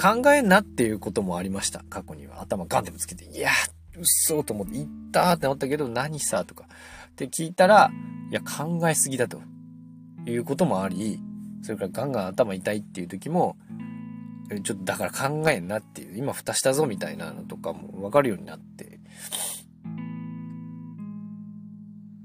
[0.00, 1.84] 考えんなっていうこともありました。
[1.88, 2.40] 過去には。
[2.42, 3.50] 頭ガンってぶつけて、いや、
[3.98, 6.66] 嘘と思って、言ったって思ったけど、何さとか。
[7.10, 7.92] って聞いたら、
[8.30, 9.40] いや、考えすぎだと。
[10.26, 11.20] いうこともあり、
[11.62, 13.56] それからガンガン頭痛いっていう時も、
[14.62, 19.00] ちょっとだから考えんなっていう、今蓋したぞみたいなのとかもわかるようになって。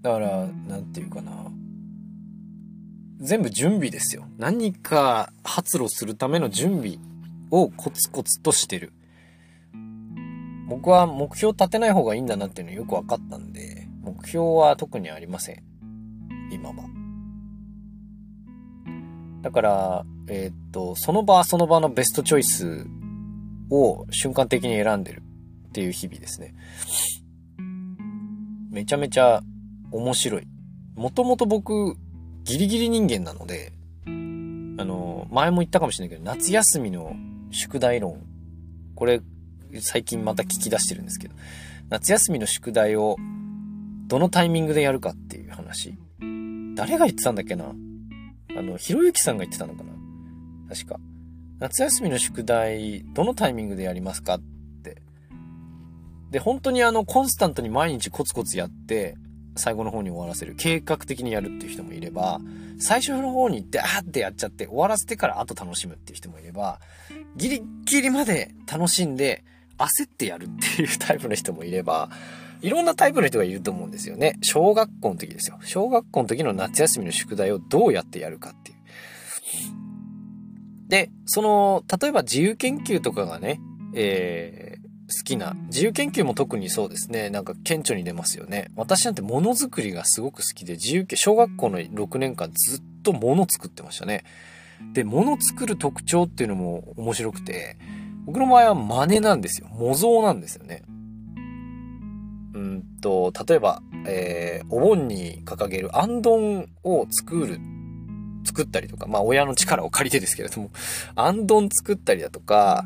[0.01, 1.51] だから、なんていうかな。
[3.19, 4.25] 全部準備ですよ。
[4.37, 6.97] 何か発露するための準備
[7.51, 8.93] をコツコツとしてる。
[10.67, 15.63] 僕は目標立てない方がいいんだなっていうのよく分かったんで、目標は特にありません。
[16.51, 16.75] 今は。
[19.41, 22.87] だから、えー、っと、その場その場のベストチョイス
[23.69, 25.23] を瞬間的に選んでる
[25.69, 26.55] っていう日々ですね。
[28.71, 29.41] めちゃめちゃ
[29.91, 30.47] 面白い。
[30.95, 31.97] もともと僕、
[32.49, 33.73] ギリギリ人間なので、
[34.07, 37.15] あの、前も言ったかもしれないけど、夏休みの
[37.51, 38.25] 宿題論。
[38.95, 39.21] これ、
[39.81, 41.35] 最近また聞き出してるんですけど、
[41.89, 43.17] 夏休みの宿題を
[44.07, 45.93] どのタイミングでやるかっていう話。
[46.73, 47.65] 誰が言ってたんだっけな？
[47.65, 49.93] あの、ひろゆきさんが言ってたのかな？
[50.73, 50.99] 確か。
[51.59, 54.41] 夏休みの宿題、どのタイミングでやりますかっ
[54.81, 55.03] て。
[56.31, 59.17] で、本当にあの、コンスタントに毎日コツコツやって、
[59.59, 60.55] 最後の方に終わらせる。
[60.57, 62.39] 計画的にやるっていう人もいれば、
[62.79, 66.79] 最初の方に行って、あーってやっちゃって、終わらせてから後楽しむっていう人もいれば、
[67.35, 69.43] ギリギリまで楽しんで、
[69.77, 72.09] 焦ってやるっていうタイプの人もいれば、
[72.61, 74.37] いろんなタイプの人がいると思うんですよね。
[74.41, 75.57] 小学校の時ですよ。
[75.63, 78.77] 小学校の時の夏休みの宿題をどうやってやるかっていう。
[80.89, 83.61] で、その、例えば自由研究とかがね、
[83.93, 84.68] えー、
[85.09, 88.69] 好きな、自由研究も特にそうですね、なんか顕著に出ますよね。
[88.75, 94.23] 私なんてものづくりがすごく好きで、自由研、小学校の6年間ずっともの作ってましたね。
[94.93, 97.77] で、もの作る特徴っていうのも面白くて、
[98.25, 99.67] 僕の場合は真似なんですよ。
[99.71, 100.83] 模造なんですよね。
[102.53, 107.59] うんと、例えば、えー、お盆に掲げるあんどんを作る、
[108.45, 110.69] 作ったりとか、まあ親の力を借りてですけれども、
[111.15, 112.85] あんどん作ったりだとか、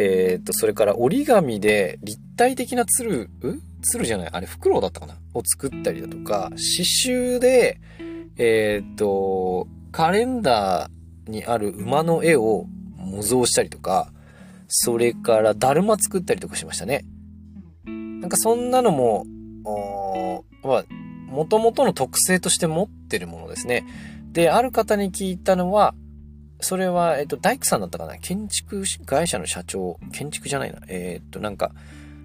[0.00, 3.60] えー、っと、それから折り紙で立体的な鶴、う？
[3.82, 5.16] 鶴じゃない、あれ、フクロウだったかな？
[5.34, 7.80] を作ったりだとか、刺繍で、
[8.36, 14.12] えー、っと、カレンダーにある馬の絵を模造したりとか、
[14.68, 17.04] それからだるま作ったりとかしましたね。
[17.84, 19.24] なんかそんなのも、
[20.62, 20.84] まあ、
[21.28, 23.84] 元々の特性として持ってるものですね。
[24.30, 25.94] で、ある方に聞いたのは、
[26.60, 28.18] それは、えっと、大工さんだったかな？
[28.18, 30.80] 建築会社の社長、建築じゃないな。
[30.88, 31.72] えー、っと、なんか、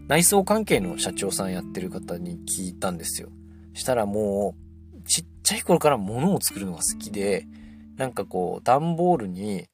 [0.07, 3.29] 内装関係の社長さんやってる方に聞いたんですよ。
[3.73, 4.55] したらも
[4.97, 7.47] う、ちっちゃい頃から物を作るのが好きで、
[7.95, 9.67] なんかこう、段ボールに、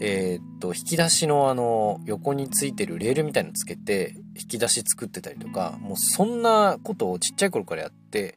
[0.00, 8.36] えー、っと、引き出しのあの、横についてるレールみたいのつけて、引き出し作ってたりとか、もうそんなことをちっちゃい頃からやって、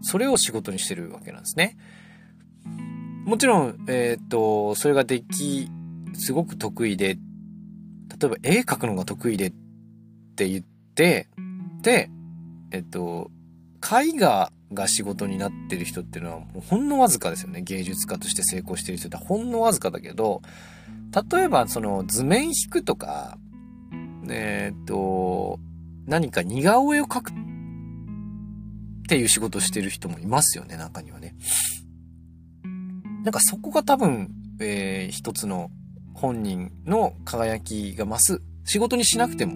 [0.00, 1.76] それを仕事にしてるわけなんですね。
[3.24, 5.70] もちろん、えっ、と、それができ、
[6.14, 7.18] すごく得意で、例
[8.24, 9.52] えば絵描くのが得意でっ
[10.36, 10.64] て言っ
[10.94, 11.28] て、
[11.82, 12.10] で、
[12.72, 13.30] えっ、と、
[13.82, 17.62] 絵画が仕事になってる人っていうのはもうほんのわずかですよね。
[17.62, 20.42] 芸術家として成功してる人ってほんのわずかだけど、
[21.32, 23.38] 例えばその図面引くとか、
[24.28, 25.60] えっ、と、
[26.06, 27.34] 何か似顔絵を描くっ
[29.08, 31.34] ていう仕事をしてる人もいますよね、中にはね。
[33.22, 35.70] なんかそこが多分、えー、一つの
[36.14, 39.54] 本人の輝きが増す、仕事にしなくても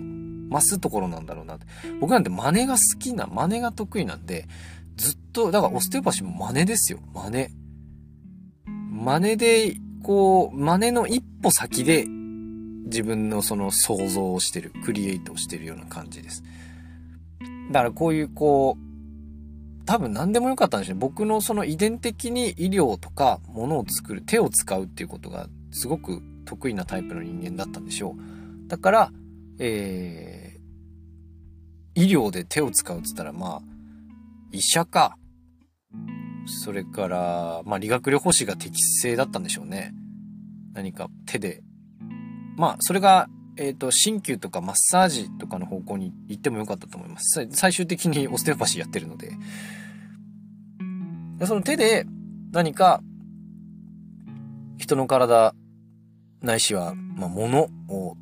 [0.51, 1.67] 増すところなんだろうなって。
[2.01, 4.47] 僕なんて真似が好きな、真似が得意なんで、
[4.97, 7.49] ずっと、だからオステオパシーも真似ですよ、真似。
[8.91, 12.07] 真似で、こう、真似の一歩先で
[12.87, 16.43] 自分のその想像をしてる、クリエイトをしてるような感じです。
[17.71, 18.86] だからこういうこう、
[19.87, 20.97] 多分何でもよかったんですね。
[20.99, 28.69] 僕のその遺伝的に医療とか物を作る、手を使うっていうことがすごく得意なタイプの人間だったんでしょう。
[28.69, 29.13] だから、
[29.61, 33.63] えー、医療で手を使うっつったらまあ、
[34.51, 35.17] 医者か、
[36.47, 39.95] それから、まあ理学療法士が適正だったんでしょうね。
[40.75, 41.63] 何か手で。
[42.57, 43.29] まあ、それが
[43.59, 47.47] えっ、ー、と、鍼灸とかマッサージとかの方向に行ってもよかったと思います。
[47.51, 49.33] 最終的にオステオパシーやってるので。
[51.39, 52.07] でその手で
[52.53, 53.03] 何か
[54.79, 55.55] 人の体
[56.43, 58.17] ないしは、まあ、物を、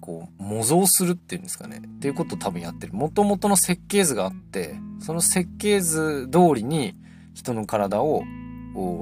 [0.00, 1.82] こう、模造するっていうんですかね。
[1.84, 2.92] っていうことを多分やってる。
[2.94, 6.94] 元々の設計図があって、その設計図通りに
[7.34, 8.22] 人の体を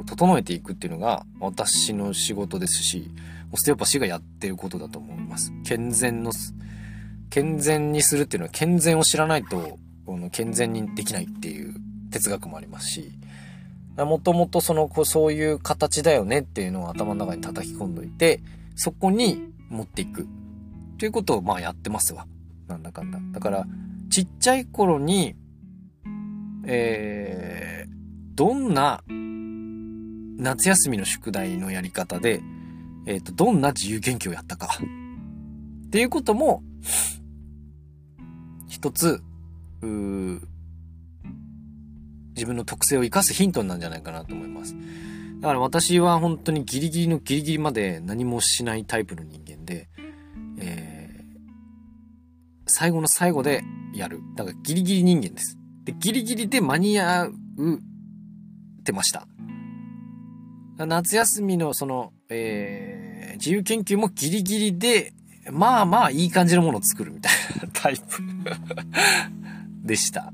[0.07, 3.11] 整えていくっていうのが私の仕事ですし、
[3.53, 5.53] オステオパシーがやってることだと思います。
[5.65, 6.33] 健全の、
[7.31, 11.75] 健全にするっていうのは健全を知らないと、この健全にできないっていう
[12.11, 13.18] 哲学もありますし、
[14.05, 18.41] もともとその、こうそういう形だよねっていうのを頭の中に叩き込んどいて、
[18.77, 20.27] そこに持っていく。
[20.99, 22.27] ということをまあやってますわ。
[22.69, 23.19] なんだかんだ。
[23.33, 23.67] だから、
[24.11, 25.35] ちっちゃい頃に、
[26.65, 27.93] えー、
[28.35, 29.03] どんな
[30.39, 32.41] 夏休みの宿題のやり方で、
[33.07, 34.69] えっ、ー、と、どんな自由研究をやったか。
[35.87, 36.63] っていうことも、
[38.69, 39.23] 一つ、
[39.83, 40.41] うー
[42.39, 44.77] 自分の特性を活かすヒントなんじゃないかなと思います。
[45.41, 49.89] だから私は本当にギリギリのギリギリまで何もしないタイプの人間で、
[50.61, 51.51] えー、
[52.67, 53.63] 最後の最後で
[53.93, 54.21] やる。
[54.37, 55.59] だからギリギリ人間です。
[55.85, 59.27] で、ギリギリで間に合うってました。
[60.79, 65.13] 夏休みのその、えー、自由研究もギリギリで、
[65.51, 67.33] まあまあいい感じのものを作るみたい
[67.63, 68.23] なタイプ
[69.85, 70.33] でした。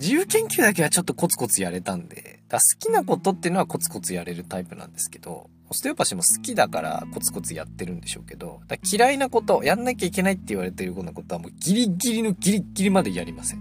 [0.00, 13.60] 自由研究だけはちょっとコツコツやれたんで、だ好きなことっていうのはコツコツやれるタイプなんですけど、オステオパシーも好きだからコツコツやってるんでしょうけど、だ嫌いなこと、やんなきゃいけないって言われてるようなことはもうギリギリのギリギリまでやりません。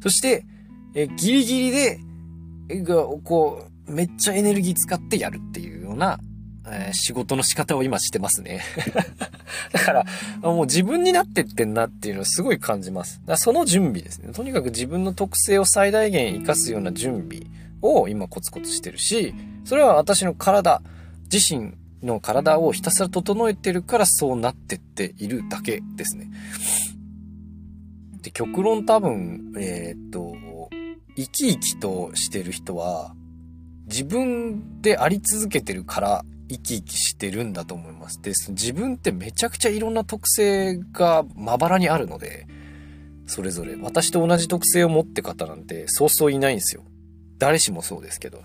[0.00, 0.44] そして、
[0.94, 2.00] えギリギリで、
[2.68, 2.82] え
[3.24, 6.20] こう、めっちゃエネルギー使ってやるっていうような
[6.68, 8.60] えー、仕事の仕方を今してますね。
[9.72, 10.04] だから、
[10.42, 13.20] もう自分になってってんなっていうのをすごい感じます。
[13.24, 14.32] だその準備ですね。
[14.32, 17.46] とにかく自分の特性を最大限活かすような準備
[17.82, 20.82] を今コツコツしてるし、それは私の体、
[21.32, 26.30] 自身の体をひたすら整えてるからそうなってっているだけですね。
[28.22, 30.34] で、極論多分、えー、っと、
[31.16, 33.14] 生き生きとしてる人は、
[33.86, 38.20] 自分であり続けてるから生き生きしてるんだと思います。
[38.22, 42.46] で、自分ってめちゃくちゃいろんな特性がまばらにあるので、
[43.26, 43.76] それぞれ。
[43.76, 46.82] 私と同じ特性を持って方なんてそうそういないんですよ。
[47.38, 48.42] 誰しもそうですけど。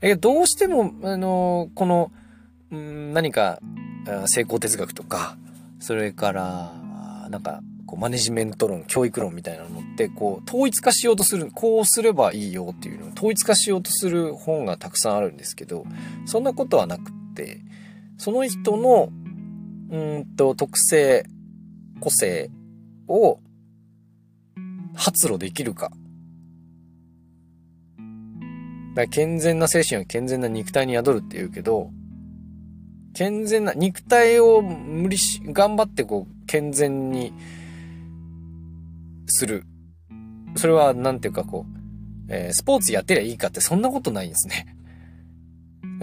[0.00, 2.12] えどうしても、あのこの、
[2.74, 3.60] ん何か、
[4.26, 5.36] 成功哲学とか、
[5.80, 15.84] それから、なんか、こうマネジメント論、教育論みたいなのって、こう、統一化しようとする、こうすればいいよっていうのを統一化しようとする本がたくさんあるんですけど、
[16.24, 17.21] そんなことはなくて、
[18.18, 19.08] その人の、
[19.90, 21.26] うんと、特性、
[22.00, 22.50] 個性
[23.08, 23.40] を
[24.94, 25.90] 発露できるか。
[28.94, 31.90] だ健全な精神は健全な肉体に宿るって言うけど、
[33.14, 37.32] 健全な、肉体を無理し、頑張ってこう、健全に
[39.26, 39.64] する。
[40.56, 41.82] それは、なんていうかこう、
[42.28, 44.76] えー、スポーツやってりゃいいかってそんなことないんですね。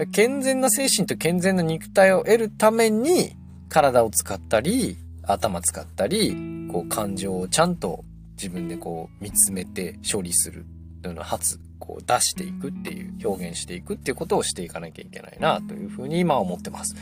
[0.06, 3.36] 健全な精神と健全な肉体を得るために、
[3.68, 8.04] 体を使ったり、頭使ったり、こう感情をちゃんと
[8.36, 10.64] 自分でこう見つめて処理する
[11.02, 16.94] というのを初、こう出していくっていう、表現していくっていうことをしていかなきゃいけないなというふうに今思ってます。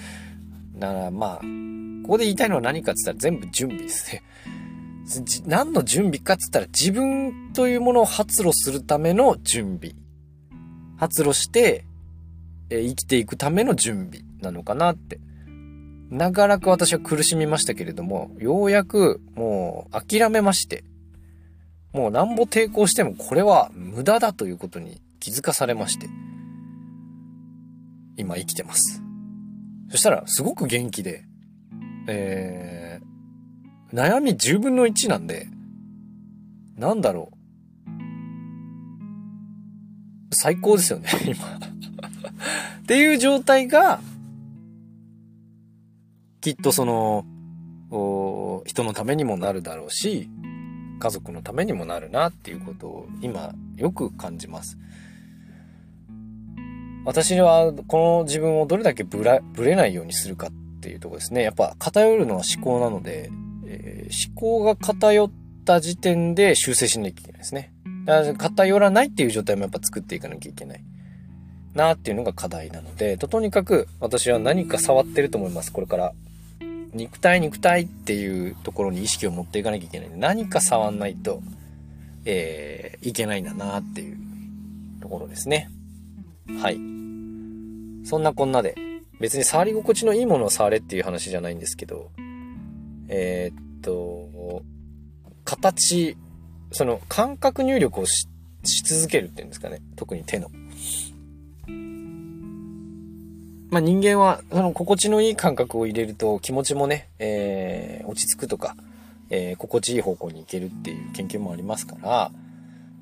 [0.76, 1.36] だからまあ、
[2.02, 4.22] ここで言いたいのは何かって言ったら全部準備ですね。
[5.46, 9.94] 何の準備かって言ったら自分というものを発露するための準備。
[10.96, 11.84] 発露して、
[12.70, 15.20] え生きていくための準備なのかなって。
[16.10, 20.84] 長らく私は苦しみましたけれども、ようやくもう諦めまして、
[21.92, 26.08] もうなんぼ抵抗してもこれは無駄だということに気づかされまして、
[28.16, 29.02] 今生きてます。
[29.90, 31.24] そしたらすごく元気で、
[32.08, 35.48] えー、悩み10分の1なんで、
[36.76, 37.38] なんだろう。
[40.30, 41.77] 最高ですよね、今。
[42.88, 44.00] っていう状態が、
[46.40, 47.26] きっとその、
[48.64, 50.30] 人のためにもなるだろうし、
[50.98, 54.78] 家族のためにもなるなっていうことを今よく感じます。
[57.04, 61.42] 私はこの自分をどれだけぶらぶれないようにするかっていうとこですね。
[61.42, 63.30] やっぱ偏るのは思考なので、
[63.66, 65.30] えー、思考が偏っ
[65.66, 67.74] た時点で修正しなきゃいけないですね。
[68.06, 70.82] だから偏らないっていう状態もやっぱ作っていかなきゃいけない。
[71.74, 76.12] なっていうのが課題なので、ととにかく私は何か触ってると思います、これから。
[76.94, 81.42] 肉体肉体っていうところに意識を持っていかなきゃいけないんで何か触んないと、
[82.24, 84.18] えー、いけないんだなっていう
[85.00, 85.70] ところですね。
[86.60, 86.78] はい。
[88.06, 88.74] そんなこんなで、
[89.20, 92.10] 別に触り心地のいいものを触れっていう話じゃないんですけど、
[93.08, 94.62] えー、っと、
[95.44, 96.16] 形、
[96.72, 98.26] その感覚入力をし
[98.84, 99.80] 続けるっていうんですかね。
[99.96, 100.50] 特に手の。
[103.70, 108.76] まあ、人間は、その心地のいい感覚を入れると気持ちもね、えー、落ち着くとか、
[109.30, 112.30] えー、心地いい方向に行けるっていう研究もありますから、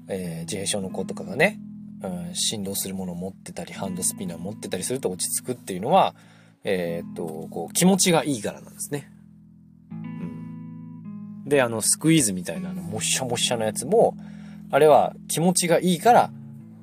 [0.08, 1.60] えー、自閉症の子とかがね、
[2.02, 6.14] うん、振動するものを持ってたり、ハンドスピナー持ってたりすると落ち着くっていうのは、
[6.64, 9.08] えー、っと、こう、気持ちがいいからなんですね。
[9.92, 11.48] うん。
[11.48, 14.16] で、あの、スクイーズみたいな、あの、もっしゃもっしゃのやつも、
[14.70, 16.30] あれは気持ちがいいから、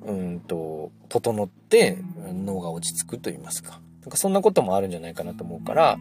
[0.06, 3.80] うんと、整って脳が落ち着くと言いますか。
[4.02, 5.98] なんかそんなこともあるんじゃないかなと思うから、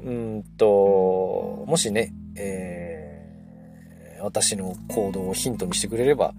[0.00, 6.34] うんと、もしね、えー、私の行動をヒントにしてくれれば、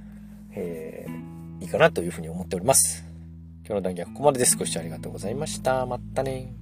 [0.51, 3.05] えー、いいかなというふうに思っております。
[3.65, 4.57] 今日の談義はここまでです。
[4.57, 5.85] ご視聴ありがとうございました。
[5.85, 6.53] またね